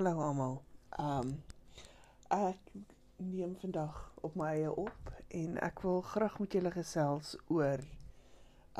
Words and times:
Hallo 0.00 0.22
almal. 0.24 0.54
Um 0.96 1.30
ek 2.32 2.68
neem 3.20 3.50
vandag 3.60 3.98
op 4.24 4.38
my 4.40 4.46
eie 4.54 4.70
op 4.82 5.10
en 5.36 5.58
ek 5.66 5.82
wil 5.84 6.00
graag 6.12 6.38
met 6.40 6.56
julle 6.56 6.72
gesels 6.72 7.34
oor 7.56 7.82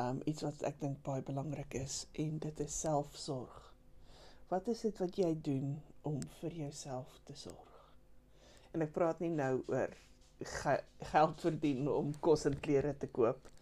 um 0.04 0.22
iets 0.32 0.46
wat 0.46 0.64
ek 0.70 0.78
dink 0.80 1.02
baie 1.04 1.20
belangrik 1.26 1.76
is 1.82 1.98
en 2.24 2.40
dit 2.46 2.62
is 2.64 2.78
selfsorg. 2.86 3.58
Wat 4.48 4.72
is 4.72 4.86
dit 4.86 5.04
wat 5.04 5.20
jy 5.20 5.34
doen 5.50 5.76
om 6.08 6.16
vir 6.38 6.58
jouself 6.62 7.20
te 7.28 7.36
sorg? 7.42 7.76
En 8.72 8.88
ek 8.88 8.96
praat 8.96 9.20
nie 9.20 9.34
nou 9.34 9.52
oor 9.68 9.92
ge 10.56 10.76
geld 11.12 11.46
verdien 11.50 11.84
om 11.98 12.16
kos 12.30 12.48
en 12.48 12.60
klere 12.64 12.96
te 12.96 13.12
koop 13.20 13.52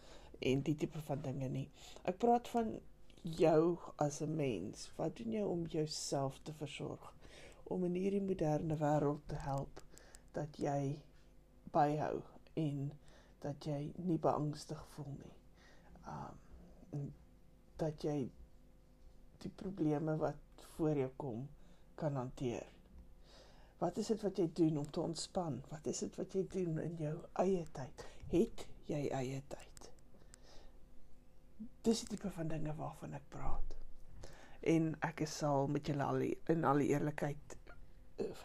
en 0.52 0.62
die 0.62 0.78
tipe 0.78 1.02
van 1.10 1.26
dinge 1.26 1.50
nie. 1.58 1.68
Ek 2.06 2.22
praat 2.22 2.54
van 2.54 2.76
jou 3.42 3.62
as 3.98 4.22
'n 4.22 4.36
mens. 4.46 4.90
Wat 4.94 5.16
doen 5.18 5.40
jy 5.40 5.42
om 5.58 5.66
jouself 5.66 6.38
te 6.44 6.54
versorg? 6.62 7.14
Om 7.74 7.84
in 7.88 7.98
hierdie 8.00 8.24
moderne 8.24 8.76
wêreld 8.80 9.26
te 9.30 9.38
help 9.44 9.82
dat 10.36 10.56
jy 10.60 10.96
byhou 11.74 12.22
en 12.62 12.88
dat 13.44 13.68
jy 13.68 13.92
nie 14.08 14.18
beangstig 14.18 14.80
voel 14.94 15.12
nie. 15.18 15.34
Um 16.14 17.12
dat 17.78 18.02
jy 18.02 18.16
die 19.44 19.52
probleme 19.54 20.16
wat 20.18 20.64
voor 20.74 20.98
jou 20.98 21.10
kom 21.16 21.44
kan 22.00 22.16
hanteer. 22.18 22.66
Wat 23.78 24.00
is 24.02 24.10
dit 24.10 24.24
wat 24.26 24.40
jy 24.42 24.48
doen 24.62 24.82
om 24.82 24.90
te 24.90 25.04
ontspan? 25.04 25.62
Wat 25.70 25.86
is 25.86 26.02
dit 26.02 26.18
wat 26.18 26.34
jy 26.34 26.46
doen 26.50 26.82
in 26.82 26.98
jou 26.98 27.14
eie 27.44 27.62
tyd? 27.76 28.06
Het 28.34 28.66
jy 28.90 29.04
eie 29.14 29.42
tyd? 29.46 29.68
dis 31.88 32.02
die 32.04 32.16
tipe 32.16 32.30
van 32.34 32.50
dinge 32.52 32.74
waarvan 32.76 33.14
ek 33.18 33.28
praat. 33.32 33.74
En 34.72 34.90
ek 35.06 35.22
sal 35.30 35.68
met 35.72 35.88
julle 35.88 36.04
al 36.04 36.24
in 36.54 36.66
alle 36.68 36.86
eerlikheid 36.90 37.54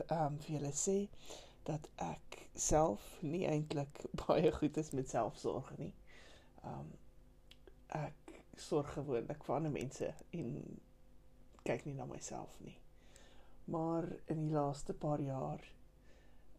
um, 0.10 0.38
vir 0.44 0.56
julle 0.58 0.72
sê 0.78 0.98
dat 1.68 1.88
ek 2.04 2.40
self 2.60 3.04
nie 3.24 3.46
eintlik 3.50 4.04
baie 4.26 4.52
goed 4.52 4.78
is 4.78 4.92
met 4.98 5.10
selfsorg 5.10 5.72
nie. 5.80 5.94
Um, 6.68 6.90
ek 7.98 8.34
sorg 8.60 8.94
gewoonlik 8.96 9.44
vir 9.46 9.56
ander 9.56 9.74
mense 9.74 10.10
en 10.40 10.56
kyk 11.68 11.86
nie 11.88 11.96
na 11.98 12.08
myself 12.10 12.56
nie. 12.66 12.76
Maar 13.74 14.10
in 14.28 14.48
die 14.48 14.56
laaste 14.56 14.94
paar 14.94 15.22
jaar 15.24 15.62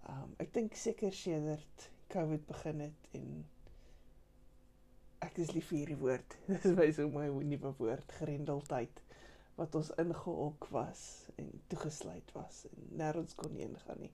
um, 0.09 0.33
ek 0.41 0.55
dink 0.57 0.77
seker 0.79 1.13
sedert 1.13 1.91
COVID 2.15 2.47
begin 2.49 2.87
het 2.87 3.11
en 3.19 3.29
ek 5.25 5.41
is 5.45 5.53
lief 5.57 5.71
vir 5.71 5.81
hierdie 5.83 6.01
woord. 6.01 6.37
Dis 6.51 6.67
my 6.77 6.91
so 6.97 7.09
my 7.13 7.29
nuwe 7.29 7.73
woord, 7.79 8.17
grendeltyd 8.21 9.04
wat 9.59 9.75
ons 9.79 9.91
ingehok 10.03 10.67
was 10.75 11.03
en 11.41 11.51
toegesluit 11.71 12.33
was 12.35 12.65
en 12.71 12.89
nêrens 13.01 13.37
kon 13.39 13.55
heen 13.59 13.77
gaan 13.87 14.01
nie. 14.03 14.13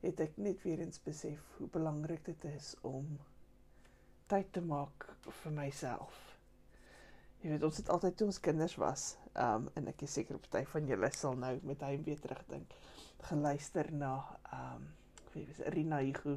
Het 0.00 0.20
ek 0.26 0.36
net 0.36 0.62
weer 0.64 0.80
eens 0.84 1.00
besef 1.04 1.40
hoe 1.58 1.68
belangrik 1.72 2.24
dit 2.24 2.44
is 2.52 2.74
om 2.88 3.18
tyd 4.30 4.52
te 4.52 4.62
maak 4.64 5.08
vir 5.42 5.52
myself. 5.52 6.18
Jy 7.40 7.54
weet 7.54 7.64
ons 7.64 7.80
het 7.80 7.88
altyd 7.88 8.16
toe 8.16 8.26
ons 8.28 8.40
kinders 8.44 8.76
was, 8.80 9.04
um 9.34 9.70
en 9.80 9.88
ek 9.88 10.04
is 10.04 10.14
seker 10.18 10.38
party 10.44 10.64
van 10.74 10.88
julle 10.92 11.10
sal 11.16 11.38
nou 11.40 11.54
met 11.66 11.82
hy 11.86 11.94
weer 12.04 12.20
terugdink, 12.20 12.74
geluister 13.30 13.88
na 13.96 14.12
um 14.56 14.84
ek 15.24 15.32
weet 15.34 15.50
dis 15.52 15.62
Rina 15.74 16.02
Hugo 16.04 16.36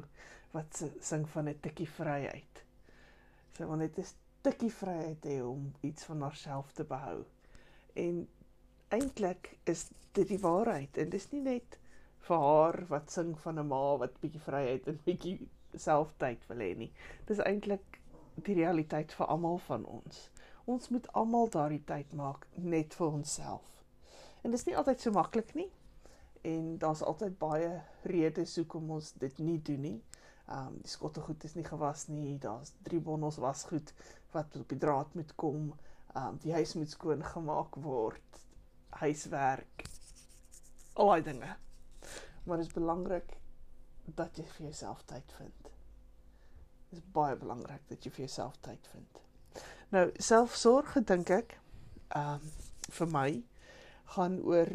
wat 0.54 0.80
sing 1.02 1.28
van 1.34 1.48
'n 1.52 1.60
tikkie 1.60 1.88
vryheid. 1.98 2.64
Sy 3.56 3.68
wil 3.68 3.82
net 3.82 3.98
'n 3.98 4.08
stukkie 4.08 4.72
vryheid 4.72 5.24
hê 5.28 5.38
om 5.44 5.72
iets 5.82 6.04
van 6.08 6.22
haarself 6.22 6.72
te 6.72 6.84
behou. 6.84 7.24
En 7.94 8.28
eintlik 8.94 9.56
is 9.64 9.88
dit 10.12 10.28
die 10.28 10.40
waarheid 10.42 10.96
en 10.98 11.10
dis 11.10 11.30
nie 11.32 11.42
net 11.42 11.78
vir 12.28 12.46
haar 12.46 12.80
wat 12.88 13.10
sing 13.10 13.34
van 13.38 13.58
'n 13.60 13.66
ma 13.68 13.96
wat 14.02 14.20
bietjie 14.20 14.40
vryheid 14.40 14.86
en 14.88 15.00
bietjie 15.04 15.36
selftyd 15.74 16.46
wil 16.48 16.62
hê 16.64 16.72
nie. 16.76 16.92
Dis 17.26 17.38
eintlik 17.38 18.00
die 18.46 18.54
realiteit 18.54 19.12
vir 19.12 19.26
almal 19.26 19.58
van 19.66 19.84
ons. 19.84 20.28
Ons 20.64 20.88
moet 20.88 21.08
almal 21.12 21.50
daardie 21.52 21.84
tyd 21.84 22.12
maak 22.12 22.46
net 22.56 22.94
vir 22.94 23.06
onsself. 23.06 23.84
En 24.42 24.50
dis 24.50 24.66
nie 24.66 24.76
altyd 24.76 25.00
so 25.00 25.10
maklik 25.10 25.54
nie. 25.54 25.70
En 26.44 26.78
daar's 26.78 27.02
altyd 27.02 27.38
baie 27.38 27.70
redes 28.02 28.56
hoekom 28.56 28.90
ons 28.90 29.12
dit 29.12 29.38
nie 29.38 29.58
doen 29.62 29.80
nie. 29.80 29.98
Ehm 30.48 30.66
um, 30.66 30.78
die 30.82 30.92
skottelgoed 30.92 31.44
is 31.44 31.54
nie 31.54 31.64
gewas 31.64 32.08
nie. 32.08 32.38
Daar's 32.38 32.74
drie 32.82 33.00
bondels 33.00 33.40
wasgoed 33.40 33.94
wat 34.32 34.56
op 34.60 34.68
die 34.68 34.78
draad 34.78 35.14
moet 35.14 35.34
kom. 35.40 35.72
Um, 36.14 36.38
die 36.42 36.52
huis 36.54 36.74
moet 36.78 36.90
skoon 36.90 37.24
gemaak 37.24 37.74
word. 37.82 38.40
Huiswerk. 39.00 39.86
Al 40.94 41.10
daai 41.10 41.22
dinge. 41.26 41.56
Maar 42.44 42.60
dit 42.60 42.66
is 42.66 42.72
belangrik 42.76 43.36
dat 44.04 44.36
jy 44.38 44.44
vir 44.56 44.66
jouself 44.68 45.02
tyd 45.10 45.32
vind. 45.38 45.70
Dit 46.90 47.00
is 47.00 47.06
baie 47.16 47.36
belangrik 47.40 47.82
dat 47.88 48.04
jy 48.04 48.12
vir 48.12 48.26
jouself 48.26 48.60
tyd 48.62 48.88
vind. 48.92 49.20
Nou, 49.94 50.04
selfsorg 50.22 50.94
dink 51.08 51.30
ek 51.34 51.56
um, 52.18 52.46
vir 52.94 53.10
my 53.10 53.28
gaan 54.14 54.38
oor 54.46 54.70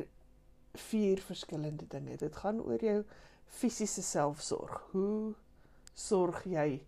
vier 0.89 1.21
verskillende 1.23 1.87
dinge. 1.87 2.17
Dit 2.17 2.41
gaan 2.41 2.59
oor 2.65 2.83
jou 2.83 2.99
fisiese 3.59 4.03
selfsorg. 4.03 4.81
Hoe 4.91 5.35
sorg 5.95 6.43
jy 6.49 6.81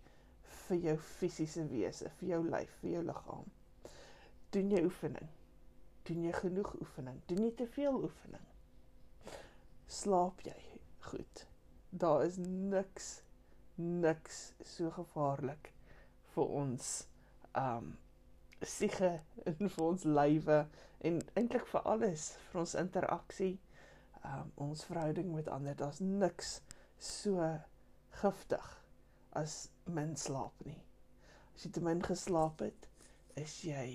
vir 0.68 0.85
jou 0.89 1.00
fisiese 1.18 1.66
wese, 1.72 2.12
vir 2.19 2.35
jou 2.35 2.44
lyf, 2.50 2.78
vir 2.83 2.97
jou 2.97 3.07
liggaam? 3.07 3.50
Doen 4.51 4.72
jy 4.72 4.84
oefening? 4.84 5.29
Doen 6.07 6.23
jy 6.28 6.31
genoeg 6.35 6.73
oefening? 6.81 7.22
Doen 7.25 7.45
jy 7.45 7.51
te 7.56 7.67
veel 7.72 8.01
oefening? 8.03 8.47
Slaap 9.88 10.41
jy 10.44 10.57
goed? 11.07 11.45
Daar 11.89 12.25
is 12.25 12.39
niks 12.41 13.22
niks 13.81 14.41
so 14.67 14.91
gevaarlik 14.91 15.72
vir 16.35 16.51
ons 16.62 16.91
um 17.57 17.94
siege 18.62 19.13
en 19.45 19.57
vir 19.73 19.85
ons 19.88 20.06
lywe 20.06 20.59
en 21.07 21.19
eintlik 21.39 21.66
vir 21.72 21.88
alles 21.94 22.28
vir 22.51 22.62
ons 22.66 22.78
interaksie 22.83 23.53
um 24.28 24.51
ons 24.68 24.85
verhouding 24.85 25.31
met 25.33 25.50
ander 25.50 25.78
daar's 25.79 26.03
niks 26.03 26.59
so 27.01 27.47
giftig 28.22 28.72
as 29.41 29.69
min 29.88 30.18
slaap 30.19 30.66
nie. 30.68 30.81
As 31.56 31.66
jy 31.66 31.72
te 31.72 31.83
min 31.83 32.03
geslaap 32.03 32.62
het, 32.62 32.88
is 33.39 33.62
jy 33.66 33.88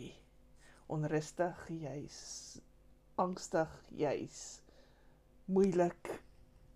onrustig, 0.93 1.67
jy's 1.83 2.61
angstig, 3.21 3.73
jy's 3.97 4.41
moeilik. 5.51 6.11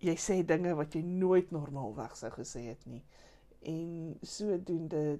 Jy 0.01 0.15
sê 0.17 0.39
dinge 0.47 0.73
wat 0.79 0.95
jy 0.97 1.03
nooit 1.05 1.51
normaalweg 1.53 2.15
sou 2.17 2.31
gesê 2.33 2.65
het 2.71 2.85
nie. 2.89 3.03
En 3.69 4.17
sodoende 4.25 5.19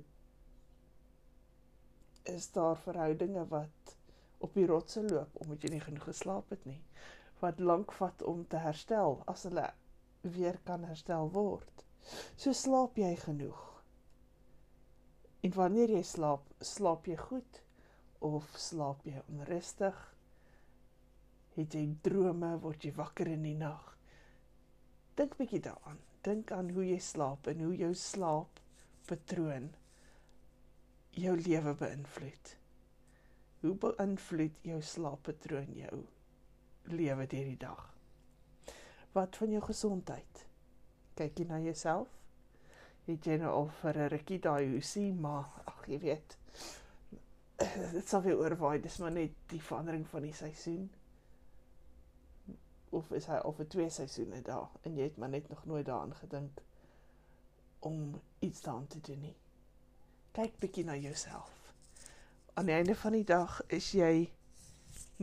is 2.31 2.49
daar 2.55 2.77
verhoudinge 2.81 3.45
wat 3.49 3.95
op 4.41 4.53
die 4.57 4.65
rotse 4.69 5.03
loop 5.05 5.37
omdat 5.43 5.63
jy 5.63 5.75
nie 5.75 5.83
genoeg 5.85 6.09
geslaap 6.09 6.49
het 6.53 6.65
nie. 6.65 6.79
Wat 7.41 7.61
lank 7.61 7.93
vat 7.97 8.21
om 8.25 8.43
te 8.49 8.61
herstel 8.61 9.21
as 9.29 9.45
hulle 9.49 9.67
weer 10.21 10.57
kan 10.65 10.85
herstel 10.89 11.29
word. 11.33 11.85
So 12.35 12.53
slaap 12.57 12.97
jy 12.97 13.13
genoeg. 13.21 13.59
En 15.45 15.53
wanneer 15.57 15.93
jy 15.93 16.01
slaap, 16.05 16.45
slaap 16.61 17.07
jy 17.09 17.17
goed 17.17 17.61
of 18.21 18.47
slaap 18.57 19.05
jy 19.07 19.21
onrustig? 19.31 19.97
Het 21.55 21.75
jy 21.75 21.83
drome, 22.05 22.53
word 22.63 22.85
jy 22.85 22.93
wakker 22.95 23.31
in 23.33 23.43
die 23.47 23.57
nag? 23.57 23.89
Dink 25.19 25.35
bietjie 25.39 25.61
daaraan. 25.65 25.99
Dink 26.23 26.51
aan 26.55 26.69
hoe 26.75 26.85
jy 26.85 26.99
slaap 27.01 27.49
en 27.49 27.63
hoe 27.65 27.73
jou 27.75 27.91
slaappatroon 27.97 29.71
jou 31.17 31.33
lewe 31.37 31.73
beïnvloed. 31.81 32.53
Hoe 33.65 33.73
beïnvloed 33.87 34.61
jou 34.69 34.77
slaappatroon 34.93 35.73
jou 35.81 36.05
lewe 36.93 37.27
deur 37.27 37.51
die 37.51 37.59
dag? 37.65 37.83
Wat 39.17 39.35
van 39.41 39.57
jou 39.57 39.65
gesondheid? 39.65 40.45
kyk 41.21 41.37
jy 41.37 41.45
na 41.49 41.59
jouself? 41.61 42.09
Het 43.05 43.27
jy 43.27 43.35
nou 43.41 43.51
al 43.53 43.67
vir 43.81 43.97
'n 43.97 44.09
rukkie 44.13 44.39
daai 44.39 44.69
hoesie, 44.71 45.11
maar 45.13 45.49
ag 45.67 45.87
jy 45.87 45.99
weet, 45.99 46.37
dit 47.97 48.07
sal 48.07 48.21
weer 48.21 48.37
oorwaai, 48.37 48.81
dis 48.81 48.97
maar 48.97 49.11
net 49.11 49.37
die 49.51 49.61
verandering 49.61 50.07
van 50.07 50.25
die 50.25 50.33
seisoen. 50.33 50.89
Of 52.89 53.11
is 53.15 53.27
hy 53.31 53.37
al 53.39 53.55
vir 53.55 53.69
twee 53.71 53.89
seisoene 53.89 54.41
daar 54.45 54.69
en 54.87 54.97
jy 54.97 55.07
het 55.09 55.17
maar 55.17 55.31
net 55.31 55.47
nog 55.49 55.63
nooit 55.65 55.85
daaraan 55.85 56.15
gedink 56.15 56.61
om 57.79 58.21
iets 58.39 58.61
daan 58.61 58.87
te 58.87 59.01
doen 59.01 59.21
nie. 59.21 59.35
Kyk 60.31 60.59
bietjie 60.59 60.85
na 60.85 60.95
jouself. 60.95 61.73
Aan 62.53 62.67
die 62.67 62.75
einde 62.75 62.95
van 62.95 63.15
die 63.15 63.25
dag 63.27 63.61
is 63.67 63.91
jy 63.95 64.29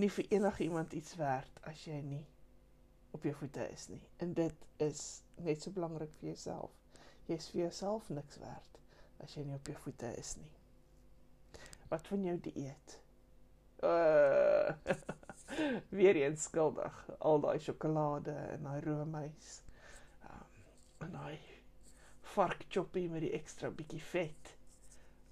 nie 0.00 0.11
vir 0.11 0.32
enigiemand 0.32 0.93
iets 0.93 1.14
werd 1.20 1.61
as 1.69 1.85
jy 1.85 2.00
nie 2.02 2.25
op 3.17 3.23
jou 3.23 3.35
voete 3.35 3.69
is 3.73 3.88
nie. 3.88 4.02
En 4.17 4.35
dit 4.35 4.67
is 4.76 5.23
net 5.35 5.62
so 5.62 5.70
belangrik 5.70 6.12
vir 6.20 6.32
jouself. 6.32 6.73
Jy 7.26 7.40
is 7.40 7.50
vir 7.52 7.61
jouself 7.67 8.08
niks 8.08 8.40
werd 8.43 8.81
as 9.25 9.35
jy 9.37 9.44
nie 9.44 9.58
op 9.58 9.67
jou 9.69 9.76
voete 9.85 10.12
is 10.20 10.37
nie. 10.40 10.57
Wat 11.88 12.06
van 12.06 12.25
jou 12.25 12.37
dieet? 12.40 13.00
Uh, 13.85 14.70
weer 15.99 16.17
eens 16.17 16.43
skuldig. 16.43 17.08
Al 17.19 17.40
daai 17.40 17.58
sjokolade 17.58 18.35
en 18.35 18.62
daai 18.69 18.81
roomys. 18.85 19.61
Um, 20.25 20.58
en 21.06 21.14
daai 21.17 21.38
vark 22.35 22.64
choppie 22.69 23.08
met 23.11 23.25
die 23.25 23.32
ekstra 23.38 23.70
bietjie 23.70 24.02
vet. 24.11 24.55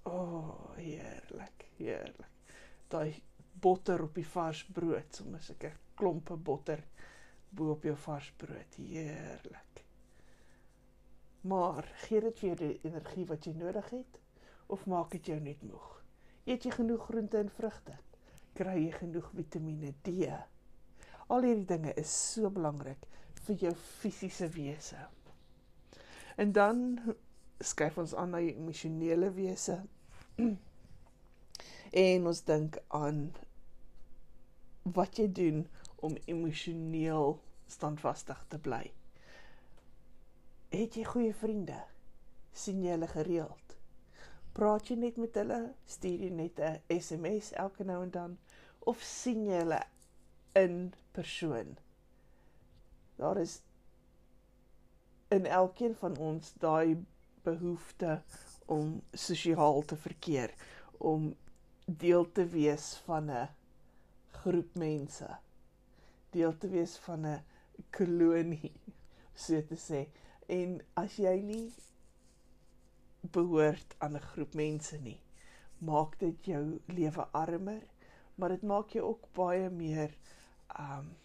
O, 0.06 0.12
oh, 0.16 0.76
heerlik, 0.78 1.66
heerlik. 1.76 2.54
Daai 2.88 3.22
botter 3.60 4.02
op 4.04 4.14
die 4.14 4.26
vars 4.28 4.62
brood, 4.72 5.10
sommer 5.14 5.42
seker 5.42 5.74
klompe 5.98 6.36
botter 6.36 6.84
bo 7.50 7.72
op 7.74 7.84
jou 7.84 7.96
vars 8.06 8.30
brood. 8.38 8.78
Heerlik. 8.78 9.82
Maar 11.46 11.86
gee 12.06 12.20
dit 12.20 12.40
vir 12.40 12.48
jou 12.48 12.56
die 12.62 12.88
energie 12.88 13.26
wat 13.28 13.46
jy 13.46 13.52
nodig 13.58 13.90
het 13.94 14.18
of 14.72 14.86
maak 14.90 15.12
dit 15.14 15.30
jou 15.30 15.38
net 15.40 15.62
moeg? 15.62 15.95
Eet 16.46 16.62
jy 16.62 16.70
genoeg 16.76 17.08
groente 17.08 17.40
en 17.42 17.50
vrugte? 17.50 17.96
Kry 18.54 18.76
jy 18.84 18.92
genoeg 19.00 19.32
Vitamiene 19.34 19.92
D? 20.06 20.30
Al 21.26 21.42
hierdie 21.42 21.66
dinge 21.66 21.94
is 21.98 22.12
so 22.14 22.50
belangrik 22.54 23.02
vir 23.48 23.58
jou 23.64 23.72
fisiese 23.74 24.46
wese. 24.54 25.00
En 26.38 26.52
dan 26.54 26.84
skuif 27.58 27.98
ons 27.98 28.14
aan 28.14 28.30
na 28.36 28.44
jou 28.44 28.54
emosionele 28.54 29.32
wese. 29.34 29.80
en 32.06 32.30
ons 32.30 32.44
dink 32.44 32.78
aan 32.94 33.20
wat 34.94 35.18
jy 35.18 35.26
doen 35.32 35.62
om 36.06 36.14
emosioneel 36.30 37.40
standvastig 37.66 38.44
te 38.52 38.62
bly. 38.62 38.84
Het 40.70 40.98
jy 41.00 41.06
goeie 41.10 41.34
vriende? 41.34 41.82
sien 42.56 42.78
jy 42.84 42.94
hulle 42.94 43.08
gereeld? 43.10 43.65
Praat 44.56 44.88
jy 44.88 44.94
net 44.96 45.18
met 45.20 45.34
hulle? 45.36 45.58
Stuur 45.84 46.22
jy 46.24 46.30
net 46.32 46.60
'n 46.64 47.00
SMS 47.00 47.52
elke 47.52 47.84
nou 47.84 48.02
en 48.02 48.10
dan 48.10 48.38
of 48.92 49.02
sien 49.02 49.44
jy 49.44 49.58
hulle 49.60 49.82
in 50.56 50.94
persoon? 51.12 51.76
Daar 53.18 53.36
is 53.36 53.60
in 55.28 55.46
elkeen 55.46 55.96
van 56.00 56.16
ons 56.16 56.54
daai 56.62 56.96
behoefte 57.44 58.22
om 58.66 59.02
sosiaal 59.12 59.82
te 59.82 59.96
verkeer, 59.96 60.54
om 60.98 61.34
deel 61.84 62.32
te 62.32 62.46
wees 62.56 62.94
van 63.04 63.30
'n 63.30 63.48
groep 64.40 64.74
mense. 64.74 65.28
Deel 66.30 66.56
te 66.58 66.68
wees 66.68 66.96
van 66.96 67.26
'n 67.26 67.42
kolonie, 67.90 68.72
so 69.34 69.62
te 69.62 69.76
sê. 69.88 70.06
En 70.48 70.80
as 70.94 71.16
jy 71.16 71.40
nie 71.42 71.72
behoort 73.32 73.94
aan 73.98 74.16
'n 74.16 74.28
groep 74.30 74.54
mense 74.54 74.98
nie, 74.98 75.20
maak 75.78 76.18
dit 76.18 76.44
jou 76.44 76.80
lewe 76.86 77.26
armer, 77.32 77.82
maar 78.34 78.48
dit 78.48 78.62
maak 78.62 78.90
jou 78.90 79.04
ook 79.04 79.32
baie 79.32 79.70
meer 79.70 80.16
um 80.80 81.16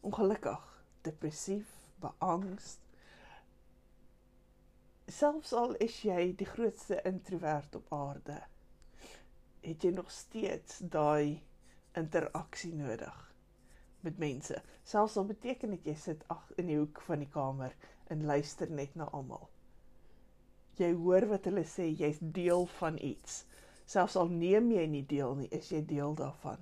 ongelukkig, 0.00 0.84
depressief, 1.02 1.66
beangst. 1.98 2.80
Selfs 5.06 5.52
al 5.52 5.74
is 5.74 6.02
jy 6.02 6.34
die 6.38 6.46
grootste 6.46 7.00
introwert 7.02 7.74
op 7.74 7.92
aarde, 7.92 8.40
het 9.60 9.82
jy 9.82 9.90
nog 9.90 10.10
steeds 10.10 10.78
daai 10.78 11.42
interaksie 11.98 12.74
nodig 12.74 13.22
met 14.06 14.18
mense. 14.18 14.62
Selfs 14.82 15.16
al 15.16 15.26
beteken 15.26 15.74
dit 15.74 15.90
jy 15.90 15.94
sit 15.98 16.24
ag 16.30 16.50
in 16.60 16.70
die 16.70 16.78
hoek 16.78 17.00
van 17.08 17.22
die 17.24 17.30
kamer 17.30 17.74
en 18.12 18.26
luister 18.26 18.70
net 18.70 18.94
na 18.94 19.08
almal. 19.10 19.48
Jy 20.76 20.92
hoor 20.92 21.24
wat 21.30 21.46
hulle 21.48 21.64
sê, 21.64 21.88
jy's 21.96 22.18
deel 22.20 22.66
van 22.78 22.98
iets. 23.00 23.44
Selfs 23.88 24.16
al 24.20 24.28
neem 24.28 24.68
jy 24.74 24.84
nie 24.90 25.04
deel 25.08 25.36
nie, 25.38 25.48
is 25.54 25.70
jy 25.72 25.80
deel 25.88 26.16
daarvan. 26.18 26.60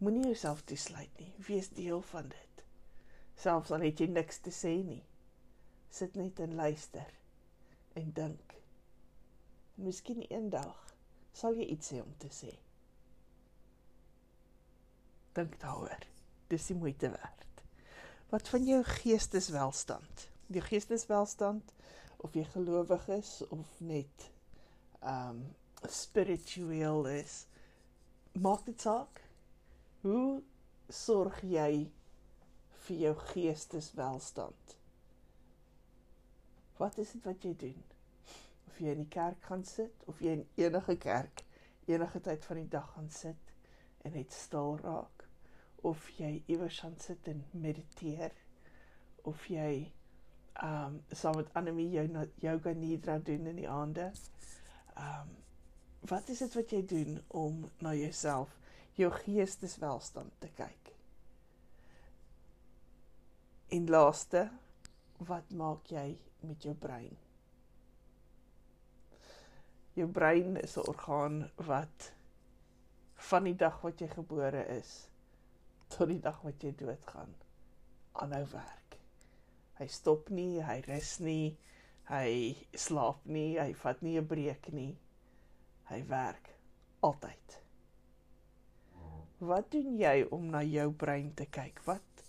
Moenie 0.00 0.24
jouself 0.30 0.62
toesluit 0.68 1.12
nie. 1.20 1.32
Wees 1.48 1.68
deel 1.76 2.00
van 2.10 2.30
dit. 2.32 2.64
Selfs 3.40 3.72
al 3.74 3.84
het 3.84 4.00
jy 4.00 4.08
niks 4.10 4.40
te 4.44 4.52
sê 4.54 4.74
nie. 4.86 5.02
Sit 5.92 6.16
net 6.18 6.40
en 6.40 6.56
luister 6.58 7.12
en 7.98 8.10
dink. 8.16 8.56
En 9.76 9.88
miskien 9.88 10.24
eendag 10.28 10.80
sal 11.34 11.56
jy 11.58 11.68
iets 11.74 11.92
hê 11.94 12.00
om 12.02 12.12
te 12.22 12.30
sê. 12.32 12.52
Dink 15.34 15.58
daaroor. 15.62 16.06
Dis 16.50 16.68
die 16.70 16.78
moeite 16.78 17.10
werd. 17.10 17.62
Wat 18.30 18.48
van 18.50 18.66
jou 18.66 18.80
geesteswelstand? 18.86 20.28
Die 20.54 20.62
geesteswelstand 20.62 21.74
of 22.24 22.36
jy 22.36 22.44
gelowig 22.54 23.08
is 23.18 23.36
of 23.52 23.74
net 23.84 24.30
um 25.04 25.42
spiritueel 25.84 27.04
is, 27.12 27.44
maak 28.40 28.64
dit 28.64 28.80
saak. 28.80 29.20
Hoe 30.00 30.40
sorg 30.88 31.42
jy 31.44 31.84
vir 32.86 33.02
jou 33.02 33.12
geesteswelstand? 33.32 34.76
Wat 36.80 36.98
is 36.98 37.12
dit 37.14 37.28
wat 37.28 37.44
jy 37.44 37.52
doen? 37.60 37.82
Of 38.68 38.80
jy 38.80 38.94
in 38.96 39.04
die 39.04 39.12
kerk 39.12 39.44
gaan 39.48 39.64
sit 39.68 40.08
of 40.10 40.20
jy 40.24 40.38
in 40.38 40.46
enige 40.60 40.96
kerk 41.00 41.44
enige 41.86 42.20
tyd 42.24 42.44
van 42.48 42.56
die 42.62 42.68
dag 42.72 42.88
gaan 42.94 43.10
sit 43.12 43.52
en 44.04 44.16
net 44.16 44.32
stil 44.32 44.78
raak 44.80 45.26
of 45.84 46.08
jy 46.16 46.38
iewers 46.48 46.80
gaan 46.80 46.96
sit 47.00 47.28
en 47.28 47.44
mediteer 47.52 48.32
of 49.28 49.44
jy 49.52 49.92
um 50.62 51.00
saam 51.10 51.36
met 51.36 51.50
Anemie 51.52 51.90
jou 51.90 52.26
yoga 52.42 52.72
nidra 52.72 53.18
doen 53.18 53.46
in 53.46 53.56
die 53.56 53.68
aande. 53.70 54.12
Um 54.96 55.32
wat 56.04 56.28
is 56.28 56.42
dit 56.44 56.54
wat 56.54 56.72
jy 56.72 56.82
doen 56.86 57.14
om 57.28 57.62
na 57.80 57.94
jouself, 57.96 58.50
jou 58.92 59.08
geesteswelstand 59.24 60.32
te 60.38 60.50
kyk? 60.52 60.90
En 63.72 63.88
laaste, 63.88 64.42
wat 65.24 65.54
maak 65.56 65.88
jy 65.88 66.18
met 66.44 66.62
jou 66.62 66.74
brein? 66.76 67.16
Jou 69.94 70.08
brein 70.10 70.60
is 70.60 70.76
'n 70.76 70.86
orgaan 70.92 71.50
wat 71.56 72.12
van 73.30 73.44
die 73.44 73.56
dag 73.56 73.80
wat 73.80 74.00
jy 74.00 74.08
gebore 74.08 74.66
is 74.76 75.08
tot 75.88 76.08
die 76.08 76.20
dag 76.20 76.40
wat 76.42 76.62
jy 76.62 76.74
doodgaan 76.76 77.34
aanhou 78.12 78.46
werk. 78.52 78.83
Hy 79.78 79.86
stop 79.90 80.30
nie, 80.30 80.62
hy 80.62 80.80
rus 80.86 81.18
nie, 81.20 81.56
hy 82.08 82.54
slaap 82.78 83.24
nie, 83.26 83.56
hy 83.58 83.72
vat 83.82 84.02
nie 84.02 84.18
'n 84.20 84.26
breek 84.26 84.72
nie. 84.72 84.96
Hy 85.90 86.00
werk 86.08 86.54
altyd. 87.02 87.60
Wat 89.38 89.70
doen 89.70 89.98
jy 89.98 90.26
om 90.30 90.46
na 90.50 90.62
jou 90.62 90.92
brein 90.92 91.34
te 91.34 91.46
kyk? 91.46 91.82
Wat 91.84 92.24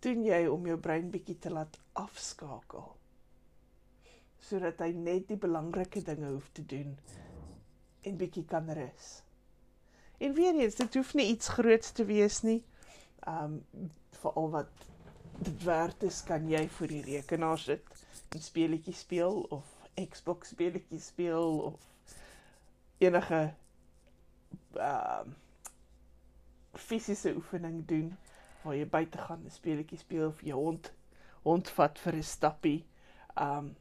doen 0.00 0.24
jy 0.24 0.46
om 0.48 0.66
jou 0.66 0.78
brein 0.80 1.10
bietjie 1.10 1.38
te 1.38 1.50
laat 1.50 1.78
afskakel? 1.92 2.96
Sodat 4.40 4.80
hy 4.80 4.92
net 4.92 5.28
die 5.28 5.36
belangrike 5.36 6.02
dinge 6.02 6.32
hoef 6.32 6.50
te 6.52 6.64
doen 6.66 6.96
en 8.02 8.16
bietjie 8.16 8.44
kan 8.44 8.70
rus. 8.70 9.22
En 10.18 10.34
weer 10.34 10.54
eens, 10.54 10.74
dit 10.74 10.94
hoef 10.94 11.14
nie 11.14 11.28
iets 11.34 11.48
groots 11.48 11.92
te 11.92 12.04
wees 12.08 12.42
nie. 12.42 12.62
Um 13.26 13.60
veral 14.18 14.50
wat 14.50 14.86
werd 15.64 16.02
is, 16.02 16.22
kan 16.24 16.48
jy 16.50 16.68
voor 16.68 16.86
die 16.86 17.02
rekenaar 17.02 17.58
sit 17.58 18.04
en 18.34 18.42
speletjies 18.42 18.98
speel 18.98 19.40
of 19.54 19.64
Xbox 20.10 20.48
speletjies 20.48 21.06
speel 21.06 21.58
of 21.58 21.80
enige 22.98 23.54
ehm 24.74 25.28
uh, 25.28 25.34
fisiese 26.78 27.32
oefening 27.34 27.86
doen 27.90 28.12
waar 28.62 28.76
jy 28.76 28.86
buite 28.86 29.18
gaan 29.18 29.44
'n 29.44 29.50
speletjie 29.50 29.98
speel 29.98 30.26
of 30.26 30.42
jou 30.42 30.58
hond 30.60 30.92
hond 31.42 31.70
vat 31.70 31.98
vir 31.98 32.14
'n 32.16 32.22
stappie. 32.22 32.84
Ehm 33.34 33.58
um, 33.58 33.76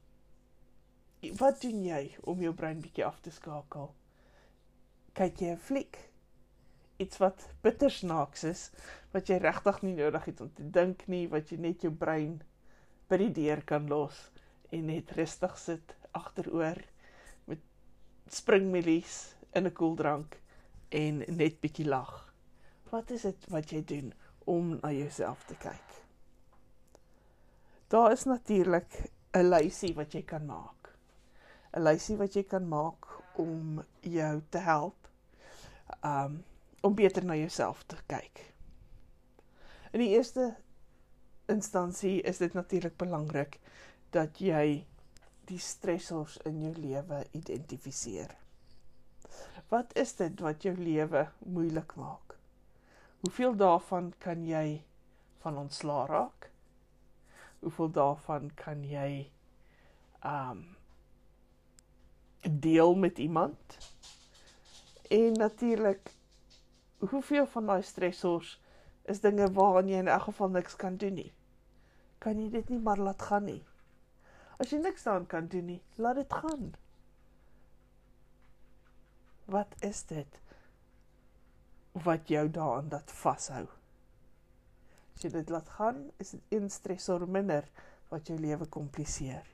wat 1.38 1.62
doen 1.62 1.84
jy 1.84 2.16
om 2.22 2.42
jou 2.42 2.54
brein 2.54 2.82
bietjie 2.82 3.06
af 3.06 3.20
te 3.20 3.32
skakel? 3.32 3.94
Kyk 5.14 5.40
jy 5.42 5.52
'n 5.52 5.58
fliek? 5.70 5.98
Iets 6.98 7.20
wat 7.22 7.48
bitter 7.62 7.92
snaaks 7.92 8.44
is 8.44 8.70
wat 9.14 9.30
jy 9.30 9.38
regtig 9.42 9.82
nie 9.86 9.96
nodig 9.98 10.26
het 10.32 10.42
om 10.42 10.52
te 10.54 10.66
dink 10.80 11.08
nie 11.08 11.26
wat 11.32 11.52
jy 11.52 11.58
net 11.62 11.86
jou 11.86 11.92
brein 11.92 12.40
by 13.10 13.20
die 13.22 13.32
deur 13.32 13.64
kan 13.66 13.88
los 13.92 14.18
en 14.76 14.90
net 14.92 15.12
rustig 15.18 15.58
sit 15.62 15.96
agteroor 16.18 16.82
met 17.48 17.62
springmelies 18.40 19.20
in 19.56 19.66
'n 19.68 19.74
koeldrank 19.74 20.40
en 20.90 21.24
net 21.28 21.60
bietjie 21.62 21.88
lag. 21.88 22.34
Wat 22.90 23.12
is 23.12 23.22
dit 23.22 23.48
wat 23.52 23.72
jy 23.72 23.84
doen 23.84 24.14
om 24.46 24.78
na 24.82 24.92
jouself 24.92 25.44
te 25.48 25.56
kyk? 25.56 25.96
Daar 27.88 28.12
is 28.12 28.24
natuurlik 28.24 29.12
'n 29.34 29.50
lysie 29.50 29.94
wat 29.96 30.14
jy 30.14 30.22
kan 30.22 30.46
maak. 30.46 30.96
'n 31.74 31.84
Lysie 31.84 32.18
wat 32.18 32.34
jy 32.34 32.44
kan 32.44 32.68
maak 32.68 33.06
om 33.36 33.84
jou 34.02 34.42
te 34.50 34.58
help. 34.58 35.08
Um 36.04 36.44
om 36.82 36.96
beter 36.96 37.26
na 37.26 37.36
jouself 37.36 37.84
te 37.86 37.98
kyk. 38.08 38.44
In 39.92 40.04
die 40.04 40.14
eerste 40.14 40.56
instansie 41.48 42.22
is 42.22 42.38
dit 42.44 42.54
natuurlik 42.54 42.98
belangrik 43.00 43.60
dat 44.16 44.40
jy 44.44 44.86
die 45.48 45.60
stressors 45.64 46.38
in 46.46 46.60
jou 46.62 46.74
lewe 46.76 47.24
identifiseer. 47.38 48.34
Wat 49.72 49.94
is 50.00 50.14
dit 50.20 50.44
wat 50.44 50.64
jou 50.64 50.76
lewe 50.76 51.28
moeilik 51.46 51.96
maak? 52.00 52.36
Hoeveel 53.24 53.56
daarvan 53.56 54.12
kan 54.24 54.44
jy 54.46 54.82
van 55.44 55.58
ontslaa 55.58 56.06
raak? 56.08 56.50
Hoeveel 57.60 57.92
daarvan 57.92 58.52
kan 58.56 58.84
jy 58.86 59.30
um 60.24 60.76
deel 62.44 62.96
met 62.96 63.18
iemand? 63.18 63.78
En 65.10 65.34
natuurlik 65.34 66.12
hoeveel 67.00 67.46
van 67.46 67.66
daai 67.66 67.84
stressors 67.84 68.58
is 69.12 69.22
dinge 69.22 69.48
waaraan 69.54 69.90
jy 69.90 70.02
in 70.02 70.10
elk 70.12 70.28
geval 70.30 70.50
niks 70.50 70.76
kan 70.76 70.98
doen 70.98 71.14
nie. 71.20 71.32
Kan 72.24 72.40
jy 72.42 72.50
dit 72.52 72.70
nie 72.74 72.80
maar 72.82 73.00
laat 73.00 73.22
gaan 73.30 73.46
nie? 73.46 73.62
As 74.58 74.74
jy 74.74 74.80
niks 74.82 75.06
daaraan 75.06 75.28
kan 75.30 75.48
doen 75.48 75.68
nie, 75.70 75.82
laat 76.02 76.18
dit 76.18 76.34
gaan. 76.34 76.72
Wat 79.46 79.76
is 79.86 80.02
dit 80.10 80.40
wat 82.06 82.30
jou 82.30 82.48
daaraan 82.50 82.90
dat 82.90 83.14
vashou? 83.22 83.68
As 85.16 85.24
jy 85.26 85.32
dit 85.34 85.54
laat 85.54 85.70
gaan, 85.78 86.02
is 86.18 86.34
dit 86.36 86.58
een 86.58 86.70
stresor 86.74 87.28
minder 87.30 87.70
wat 88.10 88.28
jou 88.28 88.40
lewe 88.40 88.66
kompliseer. 88.66 89.46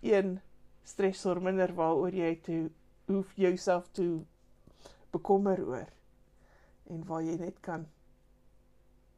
Een 0.00 0.38
stresor 0.84 1.40
minder 1.44 1.74
waaroor 1.76 2.16
jy 2.16 2.34
toe 2.44 2.64
hoef 3.08 3.36
jouself 3.36 3.88
toe 3.92 4.24
bekommer 5.12 5.60
oor 5.64 5.97
en 6.88 7.04
waar 7.08 7.22
jy 7.22 7.36
net 7.40 7.60
kan 7.64 7.86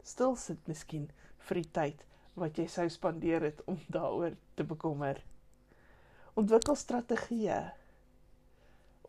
stil 0.06 0.36
sit 0.36 0.68
miskien 0.68 1.08
vir 1.48 1.60
die 1.62 1.72
tyd 1.78 2.06
wat 2.40 2.58
jy 2.58 2.66
sou 2.70 2.86
spandeer 2.90 3.44
het 3.50 3.60
om 3.70 3.78
daaroor 3.96 4.36
te 4.56 4.66
bekommer. 4.66 5.20
Ontwikkel 6.38 6.78
strategieë 6.78 7.60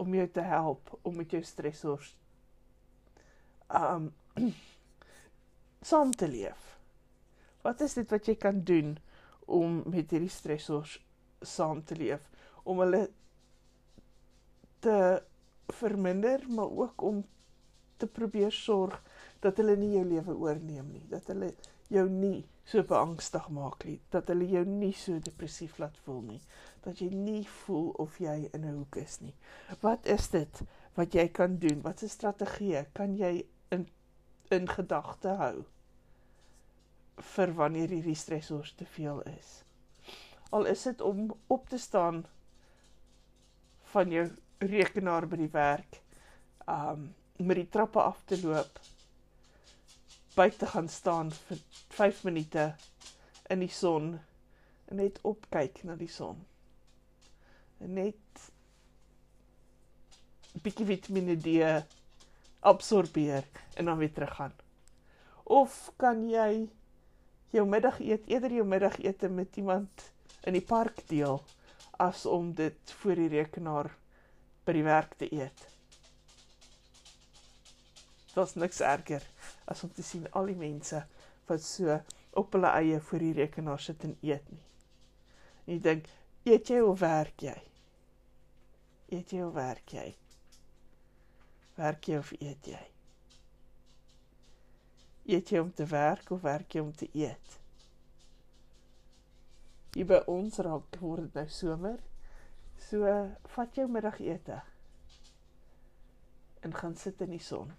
om 0.01 0.15
jou 0.17 0.27
te 0.33 0.43
help 0.45 0.91
om 1.01 1.15
met 1.15 1.31
jou 1.31 1.43
stresors 1.45 2.15
um 3.71 4.09
saam 5.91 6.11
te 6.13 6.27
leef. 6.27 6.67
Wat 7.61 7.81
is 7.81 7.95
dit 7.97 8.09
wat 8.11 8.27
jy 8.27 8.35
kan 8.39 8.63
doen 8.65 8.95
om 9.51 9.81
met 9.91 10.11
hierdie 10.11 10.31
stresors 10.31 10.97
saam 11.41 11.81
te 11.85 11.97
leef 11.97 12.23
om 12.63 12.81
hulle 12.83 13.07
te 14.81 14.97
verminder, 15.71 16.43
maar 16.49 16.69
ook 16.69 17.01
om 17.05 17.21
te 18.01 18.09
probeer 18.19 18.53
sorg 18.55 18.97
dat 19.43 19.57
hulle 19.61 19.77
nie 19.79 19.93
jou 19.95 20.05
lewe 20.07 20.35
oorneem 20.45 20.89
nie, 20.93 21.05
dat 21.11 21.29
hulle 21.31 21.51
jou 21.91 22.05
nie 22.09 22.43
so 22.71 22.83
beangstig 22.87 23.47
maak 23.53 23.83
nie, 23.87 23.97
dat 24.13 24.29
hulle 24.31 24.47
jou 24.47 24.63
nie 24.67 24.93
so 24.95 25.19
depressief 25.23 25.79
laat 25.81 25.97
voel 26.05 26.21
nie, 26.33 26.41
dat 26.85 27.01
jy 27.01 27.09
nie 27.13 27.43
voel 27.63 27.89
of 28.03 28.19
jy 28.21 28.37
in 28.53 28.65
'n 28.65 28.77
hoek 28.77 28.97
is 29.01 29.19
nie. 29.21 29.35
Wat 29.81 30.05
is 30.05 30.29
dit 30.29 30.61
wat 30.95 31.13
jy 31.13 31.27
kan 31.27 31.57
doen? 31.57 31.81
Wat 31.81 32.03
'n 32.03 32.09
strategie 32.09 32.85
kan 32.93 33.17
jy 33.17 33.45
in 33.71 33.87
in 34.51 34.67
gedagte 34.67 35.29
hou 35.39 35.65
vir 37.17 37.53
wanneer 37.53 37.89
hierdie 37.89 38.15
stresors 38.15 38.73
te 38.73 38.85
veel 38.85 39.21
is? 39.21 39.63
Al 40.51 40.65
is 40.65 40.83
dit 40.83 41.01
om 41.01 41.31
op 41.47 41.69
te 41.69 41.77
staan 41.77 42.25
van 43.83 44.11
jou 44.11 44.29
rekenaar 44.59 45.27
by 45.27 45.37
die 45.37 45.51
werk, 45.51 46.01
um 46.67 47.13
met 47.37 47.55
die 47.55 47.69
trappe 47.69 48.01
af 48.01 48.21
te 48.25 48.41
loop 48.41 48.79
buite 50.35 50.65
gaan 50.65 50.89
staan 50.89 51.31
vir 51.31 51.59
5 51.89 52.23
minute 52.23 52.65
in 53.51 53.59
die 53.59 53.71
son 53.71 54.13
en 54.87 54.99
net 54.99 55.19
opkyk 55.27 55.83
na 55.87 55.95
die 55.99 56.11
son. 56.11 56.37
En 57.83 57.93
net 57.93 58.45
'n 60.55 60.61
bietjie 60.63 60.87
Vitamiene 60.87 61.35
D 61.35 61.83
absorbeer 62.59 63.43
en 63.75 63.85
dan 63.85 63.97
weer 63.97 64.13
teruggaan. 64.13 64.53
Of 65.43 65.91
kan 65.97 66.29
jy 66.29 66.69
jou 67.51 67.65
middagete 67.67 68.31
eerder 68.31 68.51
jou 68.51 68.65
middagete 68.67 69.29
met 69.29 69.55
iemand 69.57 70.11
in 70.43 70.53
die 70.53 70.65
park 70.65 71.07
deel 71.07 71.43
as 71.99 72.25
om 72.25 72.53
dit 72.53 72.91
voor 73.01 73.15
die 73.15 73.27
rekenaar 73.27 73.91
by 74.63 74.73
die 74.73 74.83
werk 74.83 75.13
te 75.17 75.27
eet? 75.33 75.67
Dit's 78.31 78.55
niks 78.55 78.79
erger 78.79 79.23
as 79.67 79.83
om 79.83 79.91
te 79.91 80.03
sien 80.03 80.27
al 80.31 80.47
die 80.47 80.55
mense 80.55 81.01
wat 81.49 81.63
so 81.65 81.97
op 82.39 82.53
hulle 82.55 82.69
eie 82.79 82.99
voor 83.03 83.25
die 83.25 83.33
rekenaar 83.41 83.81
sit 83.83 84.05
en 84.07 84.13
eet 84.23 84.45
nie. 84.51 84.63
En 85.65 85.73
jy 85.73 85.79
dink, 85.83 86.07
eet 86.47 86.71
jy 86.71 86.79
of 86.85 87.01
werk 87.01 87.43
jy? 87.43 87.57
Eet 89.11 89.33
jy 89.35 89.41
of 89.43 89.53
werk 89.57 89.95
jy? 89.97 90.05
Werk 91.75 92.07
jy 92.07 92.21
of 92.21 92.31
eet 92.39 92.71
jy? 92.71 92.81
Eet 95.35 95.51
jy 95.51 95.59
om 95.59 95.73
te 95.75 95.89
werk 95.91 96.31
of 96.31 96.47
werk 96.47 96.71
jy 96.75 96.85
om 96.85 96.95
te 96.95 97.11
eet? 97.11 97.59
Hier 99.91 100.07
by 100.07 100.23
ons 100.31 100.63
raak 100.63 100.95
word 101.03 101.27
dit 101.27 101.39
nou 101.41 101.47
somer. 101.51 101.99
So 102.87 103.11
vat 103.57 103.75
jou 103.77 103.91
middagete 103.91 104.63
en 106.63 106.73
gaan 106.79 106.95
sit 106.95 107.19
in 107.25 107.35
die 107.35 107.43
son 107.43 107.69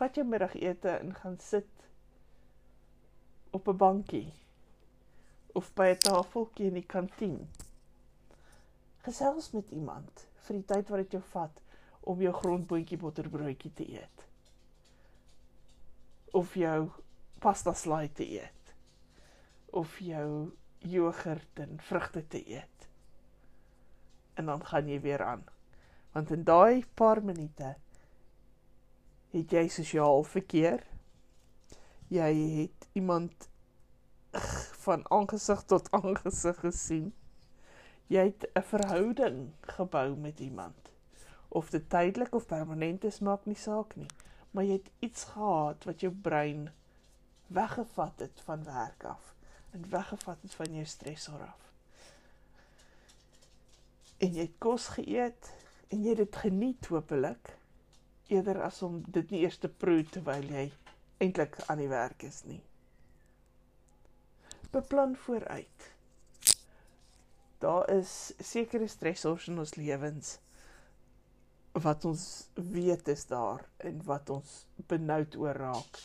vat 0.00 0.16
jou 0.16 0.24
middagete 0.24 0.96
en 0.96 1.14
gaan 1.14 1.38
sit 1.44 1.88
op 3.50 3.68
'n 3.68 3.76
bankie 3.76 4.32
of 5.52 5.72
by 5.74 5.88
'n 5.92 5.98
tafeltjie 5.98 6.66
in 6.66 6.78
die 6.78 6.86
kantien. 6.86 7.48
Gesels 9.04 9.50
met 9.50 9.70
iemand 9.70 10.26
vir 10.46 10.56
die 10.56 10.64
tyd 10.64 10.88
wat 10.88 11.02
dit 11.02 11.12
jou 11.16 11.22
vat 11.32 11.60
om 12.00 12.22
jou 12.22 12.32
grondboontjie 12.32 12.98
botterbroodjie 12.98 13.72
te 13.72 13.86
eet. 13.92 14.24
Of 16.32 16.54
jou 16.54 16.90
pasta 17.38 17.74
slaai 17.74 18.12
te 18.12 18.24
eet. 18.24 18.74
Of 19.66 19.98
jou 19.98 20.52
jogurt 20.78 21.58
en 21.58 21.80
vrugte 21.80 22.26
te 22.28 22.40
eet. 22.48 22.88
En 24.34 24.46
dan 24.46 24.66
gaan 24.66 24.88
jy 24.88 25.00
weer 25.00 25.22
aan. 25.22 25.44
Want 26.12 26.30
in 26.30 26.44
daai 26.44 26.84
paar 26.94 27.24
minute 27.24 27.74
het 29.30 29.50
jy 29.50 29.68
sosiaal 29.68 30.22
verkeer. 30.22 30.82
Jy 32.08 32.30
het 32.34 32.88
iemand 32.92 33.48
van 34.86 35.04
aangesig 35.10 35.62
tot 35.62 35.90
aangesig 35.90 36.58
gesien. 36.60 37.12
Jy 38.06 38.24
het 38.32 38.48
'n 38.54 38.62
verhouding 38.62 39.50
gebou 39.60 40.16
met 40.16 40.40
iemand. 40.40 40.90
Of 41.48 41.70
dit 41.70 41.90
tydelik 41.90 42.34
of 42.34 42.46
permanent 42.46 43.04
is, 43.04 43.18
maak 43.18 43.44
nie 43.44 43.54
saak 43.58 43.96
nie, 43.96 44.10
maar 44.50 44.64
jy 44.64 44.72
het 44.72 44.90
iets 44.98 45.24
gehad 45.24 45.84
wat 45.84 46.00
jou 46.00 46.12
brein 46.12 46.70
weggevat 47.46 48.18
het 48.18 48.40
van 48.44 48.64
werk 48.64 49.04
af 49.04 49.34
en 49.70 49.90
weggevat 49.90 50.42
het 50.42 50.54
van 50.54 50.74
jou 50.74 50.84
stresor 50.84 51.40
af. 51.40 51.72
En 54.16 54.32
jy 54.32 54.40
het 54.40 54.58
kos 54.58 54.88
geëet 54.88 55.52
en 55.88 56.02
jy 56.02 56.08
het 56.08 56.16
dit 56.16 56.36
geniet 56.36 56.86
hopelik 56.86 57.59
eerder 58.30 58.62
as 58.62 58.82
om 58.86 59.00
dit 59.06 59.30
nie 59.30 59.44
eers 59.44 59.58
te 59.62 59.68
proe 59.68 60.02
terwyl 60.14 60.46
jy 60.54 60.66
eintlik 61.20 61.58
aan 61.66 61.82
die 61.82 61.90
werk 61.90 62.22
is 62.26 62.42
nie. 62.48 62.60
Beplan 64.70 65.16
vooruit. 65.16 65.88
Daar 67.60 67.90
is 67.92 68.32
sekere 68.38 68.88
stressors 68.88 69.48
in 69.50 69.58
ons 69.60 69.74
lewens 69.76 70.38
wat 71.72 72.04
ons 72.04 72.24
weet 72.54 73.08
is 73.08 73.26
daar 73.30 73.62
en 73.86 74.00
wat 74.06 74.30
ons 74.30 74.54
benoud 74.90 75.36
oor 75.38 75.54
raak 75.54 76.00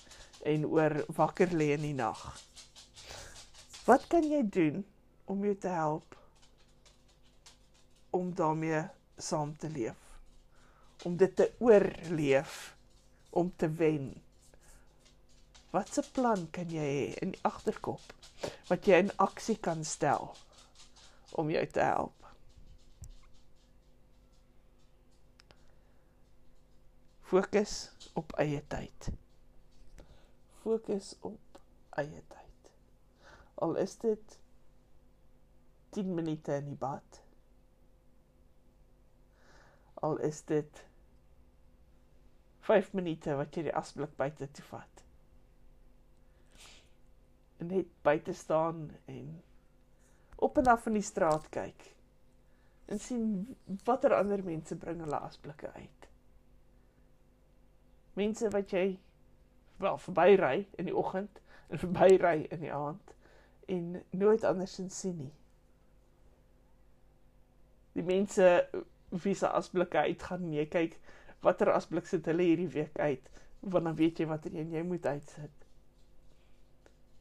en 0.45 0.65
oor 0.69 0.97
wakker 1.17 1.53
lê 1.57 1.71
in 1.73 1.85
die 1.87 1.95
nag. 1.97 2.21
Wat 3.85 4.05
kan 4.09 4.25
jy 4.25 4.43
doen 4.49 4.83
om 5.25 5.45
jou 5.45 5.55
te 5.57 5.73
help 5.73 6.17
om 8.09 8.33
daarmee 8.33 8.83
saam 9.17 9.55
te 9.57 9.69
leef? 9.69 10.04
Om 11.05 11.17
dit 11.17 11.35
te 11.35 11.51
oorleef, 11.57 12.75
om 13.29 13.51
te 13.55 13.69
wen. 13.69 14.13
Wat 15.69 15.97
'n 15.97 16.11
plan 16.11 16.47
kan 16.49 16.69
jy 16.69 16.85
hê 16.95 17.17
in 17.21 17.31
die 17.31 17.43
agterkop 17.43 18.13
wat 18.67 18.85
jy 18.85 18.97
in 19.03 19.17
aksie 19.17 19.57
kan 19.57 19.83
stel 19.85 20.35
om 21.31 21.49
jou 21.49 21.65
te 21.67 21.79
help? 21.79 22.25
Fokus 27.21 27.91
op 28.13 28.33
eie 28.39 28.63
tyd. 28.67 29.09
Fokus 30.61 31.15
op 31.19 31.59
eie 31.89 32.23
tyd. 32.27 32.73
Al 33.55 33.75
is 33.75 33.97
dit 33.97 34.39
10 35.89 36.13
minute 36.15 36.55
in 36.55 36.65
die 36.65 36.79
bad. 36.79 37.21
Al 39.93 40.17
is 40.17 40.41
dit 40.43 40.85
5 42.65 42.93
minute 42.97 43.35
wat 43.37 43.55
jy 43.55 43.67
die 43.67 43.75
asblik 43.77 44.15
buite 44.17 44.47
toe 44.51 44.65
vat. 44.71 45.03
En 47.61 47.69
net 47.69 47.91
buite 48.03 48.33
staan 48.33 48.87
en 49.05 49.27
op 50.35 50.57
en 50.57 50.71
af 50.73 50.87
in 50.89 50.97
die 50.97 51.05
straat 51.05 51.49
kyk. 51.53 51.91
En 52.85 52.99
sien 52.99 53.55
watter 53.85 54.13
ander 54.17 54.43
mense 54.43 54.77
bring 54.77 54.99
hulle 55.01 55.19
asblikke 55.27 55.71
uit. 55.73 56.09
Mense 58.15 58.49
wat 58.49 58.73
jy 58.73 58.85
wel 59.77 59.97
verbyry 59.97 60.67
in 60.79 60.89
die 60.89 60.95
oggend 60.95 61.41
en 61.67 61.79
verbyry 61.81 62.45
in 62.49 62.61
die 62.63 62.73
aand 62.73 63.15
en 63.71 64.03
nooit 64.09 64.43
andersins 64.43 64.99
sien 64.99 65.17
nie. 65.17 65.33
Die 67.95 68.03
mense 68.03 68.49
wie 69.09 69.35
se 69.35 69.49
asblikke 69.49 69.97
uitgaan 69.97 70.49
nee, 70.49 70.65
kyk 70.67 70.99
watter 71.43 71.71
asblik 71.73 72.07
sit 72.07 72.25
hulle 72.29 72.43
hierdie 72.47 72.71
week 72.73 72.97
uit, 72.99 73.29
want 73.59 73.85
dan 73.85 73.95
weet 73.95 74.19
jy 74.19 74.27
watter 74.29 74.55
een 74.55 74.71
jy 74.73 74.83
moet 74.85 75.05
uitsit. 75.05 75.65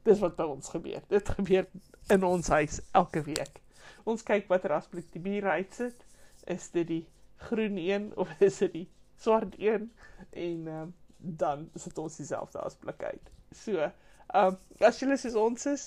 Dis 0.04 0.20
wat 0.20 0.36
by 0.36 0.44
ons 0.52 0.68
gebeur. 0.68 1.04
Dit 1.08 1.28
gebeur 1.38 1.66
in 2.12 2.24
ons 2.28 2.48
huis 2.52 2.80
elke 2.92 3.22
week. 3.24 3.60
Ons 4.04 4.24
kyk 4.26 4.50
watter 4.52 4.74
asblik 4.76 5.08
die 5.14 5.22
bier 5.24 5.46
uitsit. 5.56 6.04
Is 6.50 6.68
dit 6.74 6.88
die 6.88 7.04
groen 7.48 7.78
een 7.80 8.10
of 8.20 8.32
is 8.48 8.60
dit 8.60 8.72
die 8.72 8.88
swart 9.20 9.56
een? 9.58 9.90
En 10.30 10.68
um, 10.68 10.94
dan 11.18 11.68
sit 11.74 11.98
ons 11.98 12.16
dieselfde 12.20 12.60
asblik 12.60 13.02
uit. 13.02 13.30
So, 13.52 13.80
ehm 13.80 14.56
um, 14.56 14.58
as 14.84 14.98
julle 15.00 15.16
soos 15.20 15.36
ons 15.38 15.66
is, 15.70 15.84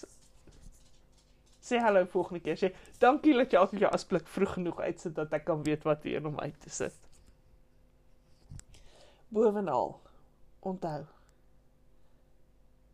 sê 1.68 1.82
hallo 1.84 2.06
volgende 2.10 2.42
keer. 2.46 2.58
Sê 2.58 2.72
dankie 3.02 3.36
dat 3.38 3.54
jy 3.54 3.62
altyd 3.62 3.86
jou 3.86 3.92
asblik 3.94 4.30
vroeg 4.32 4.56
genoeg 4.58 4.80
uitsit 4.88 5.16
dat 5.18 5.34
ek 5.36 5.46
kan 5.50 5.64
weet 5.68 5.86
wat 5.86 6.06
hier 6.08 6.26
om 6.26 6.40
uit 6.40 6.58
te 6.64 6.74
sit. 6.74 6.96
Bovenal, 9.30 10.00
onthou. 10.60 11.06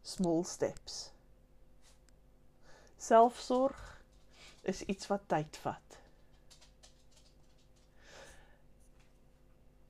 Small 0.02 0.44
steps. 0.44 1.12
Selfsorg 2.98 4.02
is 4.62 4.82
iets 4.86 5.08
wat 5.08 5.28
tyd 5.28 5.58
vat. 5.58 5.98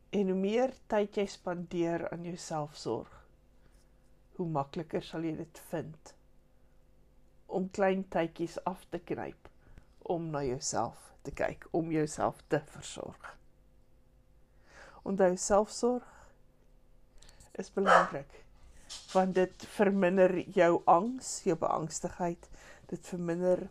En 0.09 0.27
hoe 0.29 0.37
meer 0.37 0.73
tyd 0.91 1.15
jy 1.17 1.25
spandeer 1.31 2.09
aan 2.11 2.27
jou 2.27 2.35
selfsorg, 2.37 3.13
hoe 4.35 4.47
makliker 4.49 5.05
sal 5.05 5.23
jy 5.23 5.37
dit 5.39 5.61
vind 5.69 6.11
om 7.53 7.69
klein 7.69 8.03
tydjies 8.09 8.57
af 8.69 8.83
te 8.89 8.99
knyp 8.99 9.47
om 10.09 10.27
na 10.33 10.41
jouself 10.43 11.11
te 11.23 11.31
kyk, 11.31 11.67
om 11.71 11.91
jouself 11.93 12.41
te 12.49 12.59
versorg. 12.73 13.29
Onthou 15.07 15.37
selfsorg 15.37 16.22
is 17.61 17.69
belangrik 17.73 18.43
want 19.13 19.35
dit 19.35 19.65
verminder 19.75 20.33
jou 20.53 20.81
angs, 20.89 21.29
jou 21.45 21.55
beangstigheid, 21.59 22.49
dit 22.89 23.07
verminder 23.07 23.67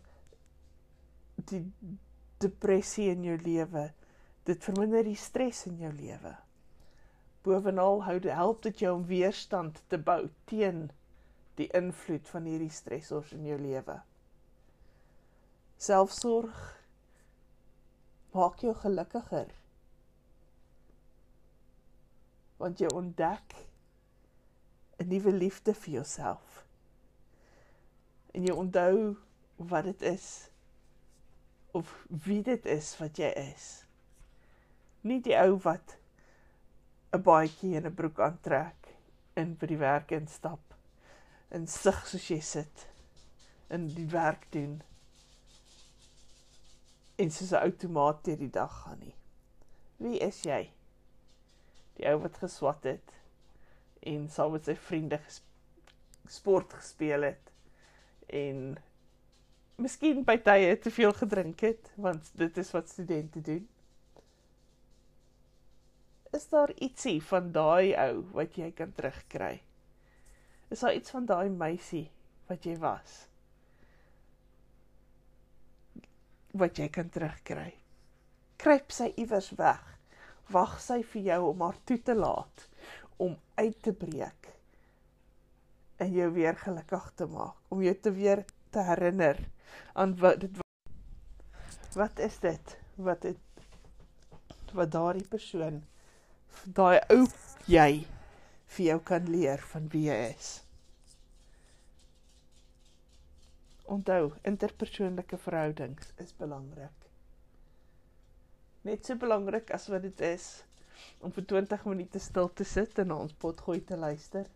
die 1.49 1.63
depressie 2.43 3.09
in 3.11 3.23
jou 3.27 3.37
lewe. 3.43 3.89
Dit 4.47 4.63
verminder 4.65 5.05
die 5.07 5.19
stres 5.19 5.63
in 5.69 5.79
jou 5.79 5.91
lewe. 5.95 6.33
Bovenal 7.43 8.03
hou 8.07 8.17
dit 8.23 8.31
help 8.35 8.63
dit 8.63 8.83
jou 8.85 8.93
om 8.97 9.07
weerstand 9.07 9.79
te 9.91 9.99
bou 9.99 10.27
teen 10.51 10.89
die 11.59 11.69
invloed 11.75 12.27
van 12.31 12.47
hierdie 12.49 12.71
stressors 12.73 13.33
in 13.35 13.45
jou 13.47 13.59
lewe. 13.61 13.99
Selfsorg 15.83 16.63
maak 18.33 18.63
jou 18.63 18.73
gelukkiger. 18.79 19.51
Want 22.63 22.79
jy 22.79 22.89
ontdek 22.95 23.55
'n 25.03 25.09
nuwe 25.11 25.31
liefde 25.31 25.73
vir 25.73 25.93
jouself. 25.93 26.65
En 28.31 28.45
jy 28.47 28.53
onthou 28.55 29.17
wat 29.57 29.83
dit 29.83 30.01
is 30.01 30.49
of 31.71 32.05
wie 32.07 32.41
dit 32.43 32.65
is 32.65 32.97
wat 32.97 33.17
jy 33.17 33.31
is. 33.51 33.65
Nie 35.01 35.19
die 35.21 35.35
ou 35.35 35.57
wat 35.65 35.97
'n 37.11 37.21
baadjie 37.21 37.75
en 37.75 37.85
'n 37.85 37.93
broek 37.93 38.19
aantrek 38.19 38.93
en 39.33 39.57
by 39.57 39.67
die 39.67 39.77
werk 39.77 40.11
instap 40.11 40.73
in 41.51 41.67
sig 41.67 41.99
soos 42.07 42.27
jy 42.27 42.39
sit 42.39 42.87
in 43.69 43.87
die 43.95 44.07
werk 44.09 44.47
doen 44.51 44.81
en 47.15 47.31
soos 47.31 47.51
'n 47.51 47.65
outomaat 47.67 48.23
deur 48.23 48.37
die 48.37 48.49
dag 48.49 48.81
gaan 48.83 48.99
nie. 48.99 49.15
Wie 49.97 50.17
is 50.19 50.41
jy? 50.41 50.71
Die 51.97 52.07
ou 52.09 52.17
wat 52.21 52.37
geswat 52.37 52.83
het 52.83 53.13
en 54.09 54.29
saam 54.29 54.51
met 54.55 54.65
sy 54.67 54.75
vriende 54.75 55.19
sport 56.29 56.73
gespeel 56.73 57.27
het 57.29 57.51
en 58.33 58.73
miskien 59.81 60.23
by 60.27 60.37
tye 60.43 60.73
te 60.81 60.91
veel 60.93 61.13
gedrink 61.17 61.63
het 61.65 61.91
want 61.95 62.31
dit 62.39 62.57
is 62.57 62.71
wat 62.75 62.89
studente 62.89 63.41
doen. 63.41 63.67
Is 66.33 66.47
daar 66.49 66.71
ietsie 66.81 67.19
van 67.21 67.51
daai 67.53 67.93
ou 67.93 68.23
wat 68.33 68.57
jy 68.57 68.71
kan 68.73 68.93
terugkry? 68.95 69.59
Is 70.73 70.81
daar 70.81 70.95
iets 70.97 71.13
van 71.13 71.27
daai 71.29 71.49
meisie 71.49 72.07
wat 72.49 72.65
jy 72.65 72.73
was? 72.81 73.17
Wat 76.57 76.77
jy 76.77 76.89
kan 76.93 77.09
terugkry. 77.13 77.73
Kruip 78.61 78.93
sy 78.93 79.11
iewers 79.17 79.51
weg. 79.59 79.81
Wag 80.53 80.79
sy 80.81 81.01
vir 81.13 81.29
jou 81.29 81.39
om 81.51 81.61
haar 81.65 81.77
toe 81.85 81.99
te 82.01 82.15
laat 82.17 82.67
om 83.17 83.37
uit 83.55 83.81
te 83.81 83.93
breek 83.93 84.49
en 86.01 86.11
jou 86.11 86.31
weer 86.33 86.57
gelukkig 86.57 87.11
te 87.15 87.25
maak, 87.29 87.55
om 87.69 87.81
jou 87.81 87.95
te 87.95 88.11
weer 88.11 88.45
te 88.73 88.83
herinner 88.83 89.39
aan 89.93 90.15
wat 90.19 90.39
dit 90.41 90.61
wat 91.93 92.19
is 92.19 92.39
dit 92.41 92.77
wat 92.95 93.21
dit 93.21 93.37
wat 94.73 94.91
daardie 94.91 95.27
persoon 95.29 95.83
daai 96.65 96.99
ou 97.13 97.25
jy 97.69 98.03
vir 98.73 98.85
jou 98.85 98.99
kan 99.05 99.29
leer 99.29 99.61
van 99.73 99.87
wie 99.93 100.07
jy 100.07 100.17
is. 100.31 100.49
Onthou, 103.93 104.31
interpersoonlike 104.47 105.37
verhoudings 105.43 106.13
is 106.23 106.31
belangrik. 106.39 107.09
Net 108.87 109.05
so 109.05 109.19
belangrik 109.19 109.69
as 109.75 109.89
wat 109.91 110.05
dit 110.07 110.23
is 110.25 110.47
om 111.21 111.31
vir 111.31 111.45
20 111.45 111.85
minute 111.85 112.19
stil 112.19 112.49
te 112.53 112.63
sit 112.63 112.99
en 112.99 113.07
na 113.07 113.15
ons 113.25 113.33
potgooi 113.45 113.81
te 113.85 113.97
luister 113.97 114.49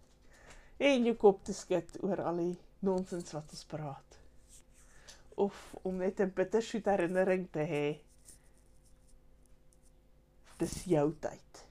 en 0.78 1.06
jou 1.10 1.16
kop 1.18 1.44
te 1.44 1.54
skud 1.58 1.98
oor 2.06 2.22
al 2.22 2.42
die 2.42 2.56
nonsens 2.86 3.34
wat 3.34 3.54
ons 3.54 3.66
praat. 3.70 4.20
Of 5.38 5.76
om 5.84 5.98
net 5.98 6.20
'n 6.22 6.34
bittersoet 6.34 6.86
herinnering 6.86 7.48
te 7.52 7.66
hê. 7.72 8.00
Dis 10.58 10.84
jou 10.86 11.14
tyd. 11.22 11.66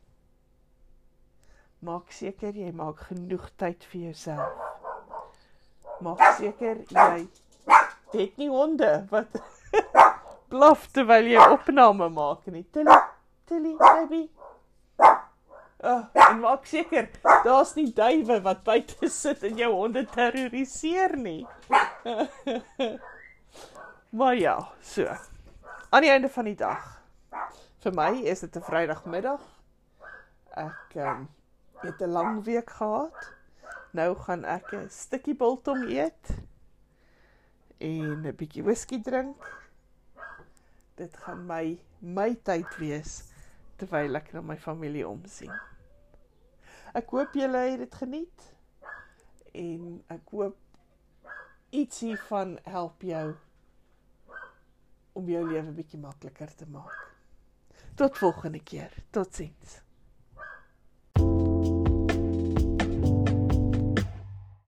Maak 1.80 2.12
seker 2.12 2.54
jy 2.54 2.72
maak 2.72 2.98
genoeg 3.08 3.50
tyd 3.56 3.84
vir 3.84 4.00
jouself. 4.00 4.52
Maak 6.00 6.22
seker 6.38 6.84
jy 6.90 7.28
het 8.12 8.36
nie 8.36 8.48
honde 8.48 9.06
wat 9.10 9.40
blaf 10.52 10.86
terwyl 10.92 11.26
jy 11.26 11.38
opname 11.50 12.08
maak 12.08 12.46
nie. 12.46 12.64
Tilly, 12.72 12.98
Tilly, 13.46 13.76
baby. 13.78 14.30
Oh, 15.86 16.02
en 16.12 16.40
maak 16.42 16.64
seker 16.66 17.06
daar's 17.44 17.76
nie 17.76 17.92
duwe 17.94 18.40
wat 18.42 18.64
buite 18.66 19.06
sit 19.12 19.44
en 19.46 19.58
jou 19.60 19.68
honde 19.70 20.02
terroriseer 20.10 21.12
nie. 21.20 21.44
maar 24.18 24.34
ja, 24.34 24.56
so. 24.82 25.06
Aan 25.94 26.02
die 26.02 26.10
einde 26.10 26.30
van 26.32 26.48
die 26.50 26.56
dag. 26.58 26.88
Vir 27.84 27.94
my 27.94 28.08
is 28.26 28.42
dit 28.42 28.56
'n 28.58 28.64
Vrydagmiddag. 28.66 29.44
Ek 30.58 30.96
um, 31.06 31.28
het 31.84 32.02
'n 32.02 32.10
lang 32.10 32.42
week 32.44 32.70
gehad. 32.80 33.30
Nou 33.94 34.16
gaan 34.26 34.44
ek 34.44 34.74
'n 34.74 34.90
stukkie 34.90 35.36
biltong 35.38 35.86
eet 35.86 36.34
en 37.78 38.26
'n 38.26 38.34
bietjie 38.34 38.66
whisky 38.66 38.98
drink. 38.98 39.38
Dit 40.98 41.16
gaan 41.16 41.46
my 41.46 41.78
my 42.00 42.34
tyd 42.42 42.76
wees 42.82 43.22
terwyl 43.76 44.16
ek 44.16 44.32
na 44.32 44.40
my 44.40 44.56
familie 44.56 45.06
omsien. 45.08 45.54
Ek 46.96 47.10
hoop 47.12 47.34
julle 47.36 47.60
het 47.60 47.82
dit 47.82 47.96
geniet 48.00 48.44
en 49.52 49.82
ek 50.12 50.30
hoop 50.32 50.56
ietsie 51.76 52.14
van 52.28 52.54
help 52.64 53.04
jou 53.04 53.26
om 55.16 55.28
jou 55.28 55.42
lewe 55.48 55.74
bietjie 55.76 56.00
makliker 56.00 56.54
te 56.56 56.68
maak. 56.72 56.96
Tot 57.96 58.16
volgende 58.20 58.60
keer. 58.64 58.92
Totsiens. 59.12 59.80